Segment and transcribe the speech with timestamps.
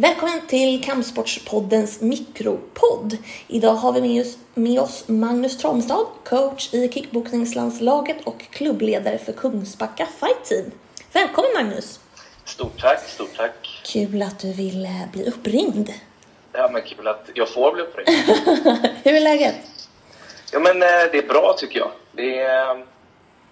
[0.00, 3.16] Välkommen till Kampsportspoddens mikropodd.
[3.48, 9.32] Idag har vi med oss, med oss Magnus Tromstad, coach i kickboxningslandslaget och klubbledare för
[9.32, 10.70] Kungsbacka Fight Team.
[11.12, 12.00] Välkommen Magnus!
[12.44, 13.80] Stort tack, stort tack.
[13.84, 15.90] Kul att du vill eh, bli uppringd.
[16.52, 18.08] Ja, men kul att jag får bli uppringd.
[19.04, 19.56] Hur är läget?
[20.52, 21.90] Ja, men eh, det är bra tycker jag.
[22.12, 22.70] Det är...
[22.76, 22.84] eh,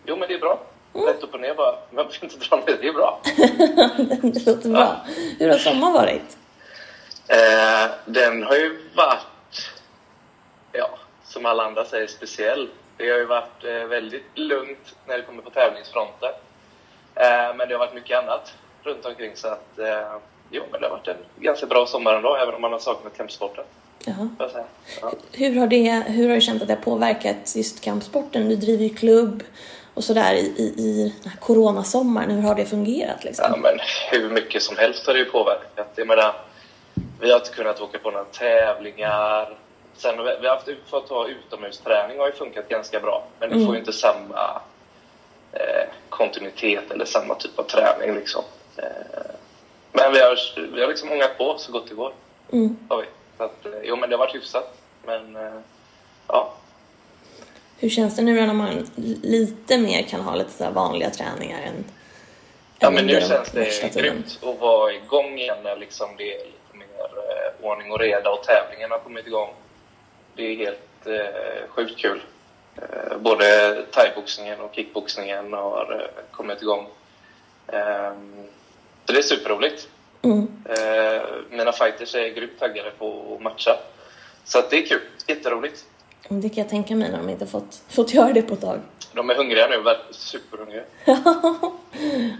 [0.06, 0.60] Jo, men det är bra.
[1.06, 1.72] Rätt upp och ner bara.
[1.90, 3.20] Man behöver inte dra ner, det är bra.
[4.32, 5.06] det låter bra.
[5.38, 6.36] Hur har sommaren varit?
[7.28, 9.70] Eh, den har ju varit,
[10.72, 12.68] ja, som alla andra säger, speciell.
[12.96, 16.32] Det har ju varit eh, väldigt lugnt när det kommer på tävlingsfronten.
[17.14, 20.16] Eh, men det har varit mycket annat runt omkring så att, eh,
[20.50, 23.16] jo, men det har varit en ganska bra sommar ändå, även om man har saknat
[23.16, 23.64] kampsporten.
[24.04, 24.28] Jaha.
[25.00, 25.12] Ja.
[25.32, 28.48] Hur har, det, hur har du känt att det har påverkat just kampsporten?
[28.48, 29.42] Du driver ju klubb
[29.98, 32.30] och sådär i, i, i den här coronasommaren.
[32.30, 33.44] Hur har det fungerat liksom?
[33.48, 33.78] Ja, men
[34.10, 35.92] hur mycket som helst har det ju påverkat.
[35.94, 36.34] Jag menar,
[37.20, 39.58] vi har inte kunnat åka på några tävlingar.
[39.96, 43.26] Sen har vi, har haft fått ha utomhusträning har ju funkat ganska bra.
[43.40, 44.60] Men det får ju inte samma
[45.52, 48.44] eh, kontinuitet eller samma typ av träning liksom.
[48.76, 48.84] Eh,
[49.92, 50.38] men vi har,
[50.74, 52.12] vi har liksom ångat på så gott det går.
[52.52, 52.76] Mm.
[52.88, 53.06] Har vi.
[53.36, 54.74] Så att, eh, jo, men det har varit hyfsat.
[55.06, 55.60] Men eh,
[56.28, 56.52] ja,
[57.80, 58.86] Hur känns det nu när man
[59.22, 61.84] lite mer kan ha lite så vanliga träningar än
[62.78, 66.38] Ja, än men nu känns det grymt att vara igång igen när liksom det är
[66.38, 69.48] lite mer eh, ordning och reda och tävlingen har kommit igång.
[70.34, 72.22] Det är helt eh, sjukt kul.
[72.76, 76.86] Eh, både thaiboxningen och kickboxningen har eh, kommit igång.
[77.66, 78.46] Ehm,
[79.06, 79.88] så det är superroligt.
[80.22, 80.48] Mm.
[80.64, 83.76] Eh, mina fighters är grymt taggade på att matcha.
[84.44, 85.00] Så det är kul.
[85.26, 85.84] Jätteroligt.
[86.28, 88.80] Det kan jag tänka mig när de inte fått, fått göra det på ett tag.
[89.12, 90.82] De är hungriga nu, superhungriga.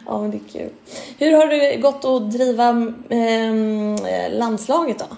[0.07, 0.71] ja, men det är kul.
[1.19, 2.69] Hur har det gått att driva
[3.11, 5.17] eh, landslaget då?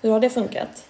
[0.00, 0.84] Hur har det funkat?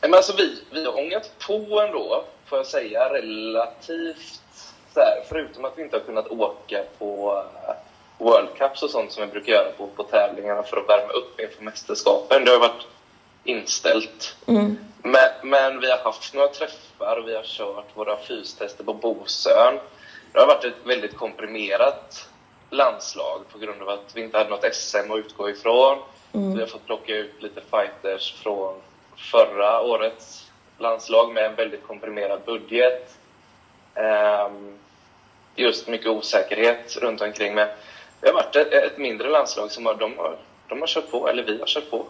[0.00, 4.42] Men alltså vi, vi har ångat på ändå, får jag säga, relativt
[4.94, 7.74] så här, förutom att vi inte har kunnat åka på eh,
[8.18, 11.40] World Cups och sånt som vi brukar göra på, på tävlingarna för att värma upp
[11.40, 12.44] inför mästerskapen.
[12.44, 12.86] Det har varit
[13.44, 14.36] inställt.
[14.46, 14.78] Mm.
[15.02, 19.78] Men, men vi har haft några träffar och vi har kört våra fystester på Bosön.
[20.32, 22.28] Det har varit ett väldigt komprimerat
[22.70, 25.98] landslag på grund av att vi inte hade något SM att utgå ifrån.
[26.32, 26.54] Mm.
[26.54, 28.74] Vi har fått plocka ut lite fighters från
[29.16, 33.14] förra årets landslag med en väldigt komprimerad budget.
[33.94, 34.78] Ehm,
[35.54, 37.54] just mycket osäkerhet runt omkring.
[37.54, 37.68] Men
[38.20, 40.36] det har varit ett, ett mindre landslag som har, de har,
[40.68, 42.06] de har kört på, eller vi har kört på.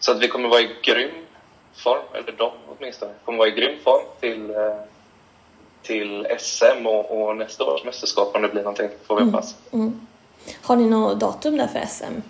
[0.00, 1.10] Så att vi kommer vara i grym
[1.74, 4.76] form, eller de åtminstone, kommer vara i grym form till, eh,
[5.82, 9.56] till SM och, och nästa års mästerskap om det blir någonting, får vi hoppas.
[9.72, 10.06] Mm.
[10.62, 12.22] Har ni något datum där för SM?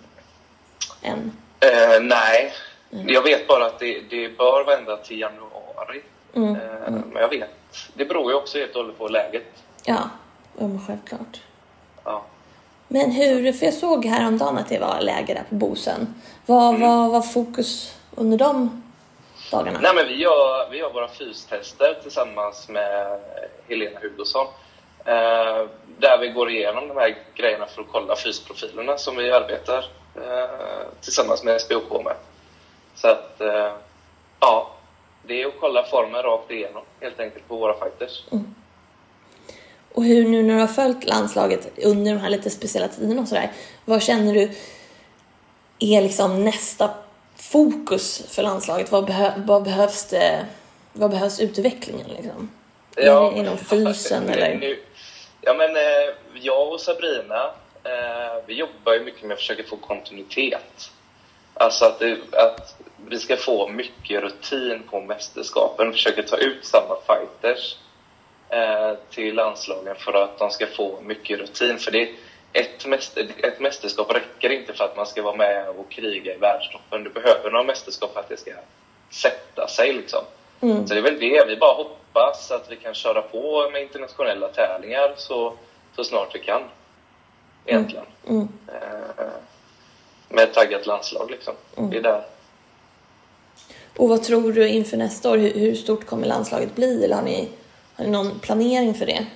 [1.03, 1.33] Än?
[1.61, 2.53] Eh, nej,
[2.91, 6.03] jag vet bara att det, det bör vända till januari.
[6.35, 6.57] Mm.
[6.57, 6.61] Eh,
[6.91, 7.51] Men jag vet,
[7.95, 9.65] det beror ju också helt och hållet på läget.
[9.85, 10.11] Ja,
[10.59, 11.41] ja självklart.
[12.05, 12.25] Ja.
[12.89, 16.15] Men hur, för jag såg häromdagen att det var läger där på Bosön.
[16.47, 16.81] Vad Mm.
[16.81, 18.83] vad var fokus under de
[19.51, 19.79] dagarna?
[19.83, 23.21] Nej, men vi gör, vi gör våra fystester tillsammans med
[23.69, 24.47] Helena Hugosson.
[25.05, 25.67] Eh,
[25.99, 30.87] där vi går igenom de här grejerna för att kolla fysprofilerna som vi arbetar eh,
[31.01, 32.15] tillsammans med SBOK med.
[32.95, 33.73] Så att, eh,
[34.41, 34.71] ja,
[35.23, 38.23] det är att kolla formen rakt igenom helt enkelt på våra fighters.
[39.97, 43.29] Och hur nu när du har följt landslaget under de här lite speciella tiderna och
[43.29, 43.53] sådär.
[43.85, 44.51] Vad känner du
[45.79, 46.91] är liksom nästa
[47.37, 48.93] fokus för landslaget?
[48.93, 50.47] Vad, behö, vad behövs det?
[50.93, 52.51] Vad behövs utvecklingen liksom?
[52.95, 54.55] Det inom fysen nu- eller?
[54.55, 54.83] Nu,
[55.41, 57.45] ja, men eh, jag och Sabrina,
[57.85, 60.91] eh, vi jobbar ju mycket med att försöka få kontinuitet.
[61.55, 62.03] Alltså att,
[62.33, 62.77] att
[63.09, 67.77] vi ska få mycket rutin på mästerskapen, försöka ta ut samma fighters
[69.11, 71.79] till landslagen för att de ska få mycket rutin.
[71.79, 72.09] För det,
[72.53, 76.39] ett, mäster, ett mästerskap räcker inte för att man ska vara med och kriga i
[76.39, 77.05] världstoppen.
[77.05, 78.51] Du behöver några mästerskap för att det ska
[79.11, 79.93] sätta sig.
[79.93, 80.25] Liksom.
[80.61, 80.87] Mm.
[80.87, 81.45] Så det är väl det.
[81.49, 85.53] Vi bara hoppas att vi kan köra på med internationella tävlingar så,
[85.97, 86.63] så snart vi kan.
[87.67, 88.07] Egentligen.
[88.29, 88.49] Mm.
[88.69, 89.27] Eh,
[90.29, 91.55] med ett taggat landslag liksom.
[91.91, 92.23] Det är där.
[93.97, 95.37] Och vad tror du inför nästa år?
[95.37, 97.05] Hur, hur stort kommer landslaget bli?
[97.05, 97.49] Eller har ni,
[97.97, 99.27] har ni någon planering för det?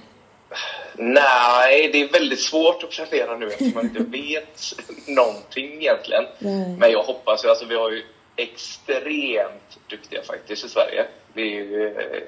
[0.95, 4.75] Nej, det är väldigt svårt att planera nu eftersom man inte vet
[5.07, 6.25] någonting egentligen.
[6.39, 6.77] Nej.
[6.79, 8.05] Men jag hoppas ju, alltså vi har ju
[8.37, 11.07] extremt duktiga faktiskt i Sverige.
[11.35, 12.23] Det är ju eh,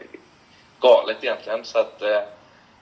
[0.80, 1.64] galet egentligen.
[1.64, 2.20] Så att eh,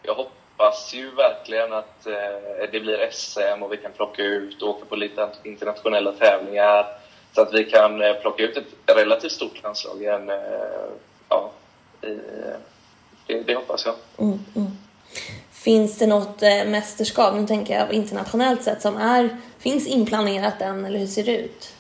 [0.03, 4.69] jag hoppas ju verkligen att eh, det blir SM och vi kan plocka ut och
[4.69, 6.87] åka på lite internationella tävlingar
[7.33, 10.31] så att vi kan plocka ut ett relativt stort landslag igen.
[11.29, 11.51] Ja,
[12.03, 12.19] i,
[13.33, 13.95] det, det, hoppas jag.
[14.19, 14.71] Mm, mm.
[15.53, 20.85] Finns det något eh, mästerskap, nu tänker jag internationellt sett, som är, finns inplanerat än
[20.85, 21.75] eller hur ser det ut?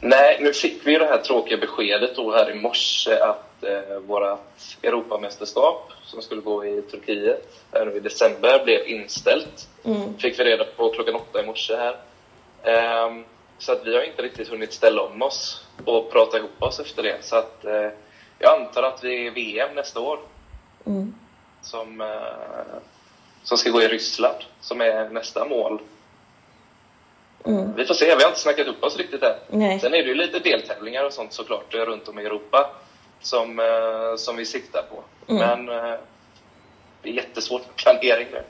[0.00, 4.40] Nej, nu fick vi det här tråkiga beskedet då här i morse att eh, vårt
[4.82, 9.68] Europamästerskap som skulle gå i Turkiet här nu i december blev inställt.
[9.84, 10.18] Mm.
[10.18, 11.96] Fick vi reda på klockan åtta i morse här.
[13.06, 13.24] Um,
[13.58, 17.02] så att vi har inte riktigt hunnit ställa om oss och prata ihop oss efter
[17.02, 17.16] det.
[17.20, 17.88] Så att uh,
[18.38, 20.18] jag antar att vi är VM nästa år.
[20.86, 21.14] Mm.
[21.62, 22.78] Som, uh,
[23.42, 25.80] som ska gå i Ryssland, som är nästa mål.
[27.46, 27.74] Mm.
[27.76, 29.34] Vi får se, vi har inte snackat upp oss riktigt än.
[29.50, 29.80] Nej.
[29.80, 32.70] Sen är det ju lite deltävlingar och sånt såklart runt om i Europa
[33.20, 35.04] som, uh, som vi siktar på.
[35.32, 35.66] Mm.
[35.66, 35.66] Men
[37.02, 38.42] det är jättesvårt med planering nu.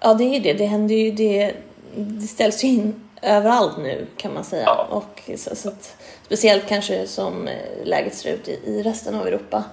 [0.00, 0.52] Ja, det är det.
[0.52, 1.54] Det händer ju, det,
[1.96, 4.64] det ställs ju in överallt nu kan man säga.
[4.66, 4.86] Ja.
[4.90, 9.26] Och så, så att, speciellt kanske som eh, läget ser ut i, i resten av
[9.26, 9.64] Europa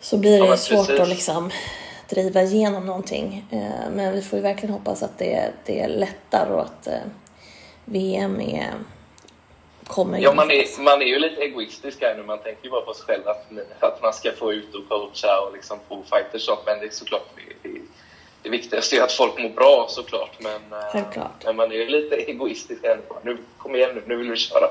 [0.00, 1.00] så blir det ja, svårt precis.
[1.00, 1.50] att liksom
[2.08, 3.46] driva igenom någonting.
[3.50, 7.00] Eh, men vi får ju verkligen hoppas att det, det lättar och att eh,
[7.84, 8.74] VM är
[9.86, 12.22] kommer Ja, man är, man är ju lite egoistisk här nu.
[12.22, 13.46] Man tänker ju bara på sig själv att,
[13.80, 16.90] att man ska få ut och coacha och liksom få fighters och Men det är
[16.90, 17.78] såklart det, det,
[18.42, 20.36] det viktigaste är att folk mår bra såklart.
[20.40, 21.44] Men, eh, Självklart.
[21.44, 23.38] men man är ju lite egoistisk här nu.
[23.58, 24.66] Kom igen nu, nu vill vi köra.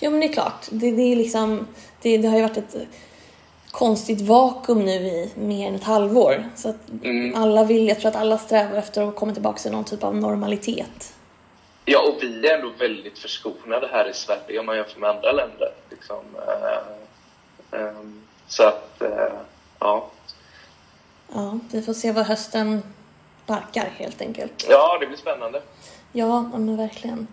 [0.00, 0.66] Ja, men det är klart.
[0.70, 1.66] Det, det är liksom,
[2.02, 2.76] det, det har ju varit ett
[3.70, 6.44] konstigt vakuum nu i mer än ett halvår.
[6.56, 6.74] Så
[7.04, 7.42] mm.
[7.42, 10.16] alla vill, jag tror att alla strävar efter att komma tillbaka till någon typ av
[10.16, 11.14] normalitet.
[11.84, 15.32] Ja, och vi är ändå väldigt förskonade här i Sverige om man jämför med andra
[15.32, 15.72] länder.
[15.90, 16.16] Liksom.
[17.72, 19.08] Uh, um, så att, uh,
[19.78, 20.10] ja.
[21.32, 22.82] Ja, vi får se vad hösten
[23.46, 24.66] barkar helt enkelt.
[24.70, 25.62] Ja, det blir spännande.
[26.12, 27.26] Ja, men verkligen.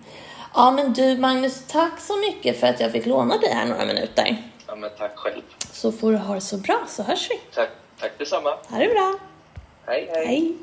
[0.54, 3.86] Ja, men du Magnus, tack så mycket för att jag fick låna dig här några
[3.86, 4.38] minuter.
[4.68, 5.42] Ja, men tack själv.
[5.72, 7.40] Så får du ha det så bra, så hörs vi.
[7.54, 7.70] Tack,
[8.00, 8.50] tack detsamma.
[8.70, 9.16] Ha det bra.
[9.86, 10.12] hej.
[10.14, 10.26] hej.
[10.26, 10.58] hej.